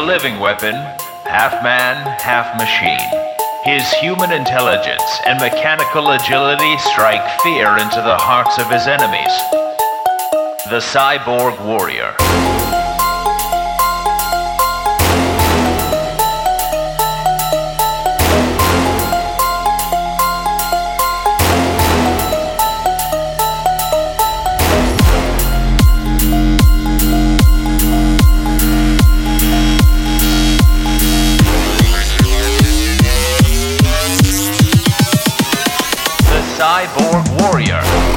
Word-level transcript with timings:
living 0.00 0.38
weapon, 0.40 0.74
half 1.24 1.62
man, 1.62 1.96
half 2.20 2.56
machine. 2.56 2.98
His 3.64 3.90
human 4.00 4.32
intelligence 4.32 5.02
and 5.26 5.38
mechanical 5.38 6.10
agility 6.10 6.78
strike 6.78 7.40
fear 7.42 7.76
into 7.76 8.00
the 8.02 8.16
hearts 8.16 8.58
of 8.58 8.70
his 8.70 8.86
enemies. 8.86 9.32
The 10.70 10.80
Cyborg 10.80 11.64
Warrior. 11.64 12.79
Cyborg 36.80 37.28
Warrior. 37.38 38.09